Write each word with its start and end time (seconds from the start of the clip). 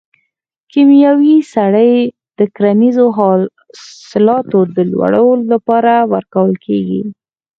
کیمیاوي 0.71 1.35
سرې 1.53 1.93
د 2.39 2.39
کرنیزو 2.55 3.05
حاصلاتو 3.17 4.59
د 4.75 4.77
لوړولو 4.91 5.49
لپاره 5.51 5.93
ورکول 6.13 6.53
کیږي. 6.65 7.01